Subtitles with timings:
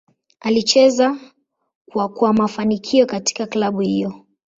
[0.39, 1.17] Alicheza
[1.85, 4.25] kwa kwa mafanikio katika klabu hiyo.